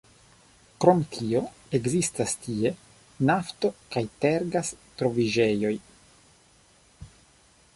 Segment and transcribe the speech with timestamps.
[0.83, 1.41] Krom tio
[1.79, 2.71] ekzistas tie
[3.31, 5.75] nafto- kaj tergas-troviĝejoj.